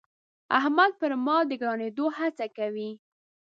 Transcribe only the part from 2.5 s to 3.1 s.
کوي.